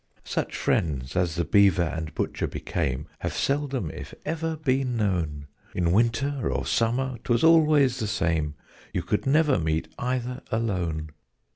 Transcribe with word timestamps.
Such 0.25 0.55
friends, 0.57 1.15
as 1.15 1.35
the 1.35 1.45
Beaver 1.45 1.83
and 1.83 2.11
Butcher 2.15 2.47
became, 2.47 3.05
Have 3.19 3.35
seldom 3.35 3.91
if 3.91 4.15
ever 4.25 4.57
been 4.57 4.97
known; 4.97 5.45
In 5.75 5.91
winter 5.91 6.49
or 6.51 6.65
summer, 6.65 7.19
'twas 7.23 7.43
always 7.43 7.99
the 7.99 8.07
same 8.07 8.55
You 8.95 9.03
could 9.03 9.27
never 9.27 9.59
meet 9.59 9.89
either 9.99 10.41
alone. 10.49 11.09